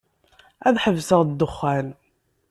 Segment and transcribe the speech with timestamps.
[0.67, 1.87] Ad ḥebseɣ ddexxan.